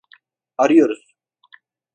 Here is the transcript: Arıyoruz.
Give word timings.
Arıyoruz. 0.57 1.15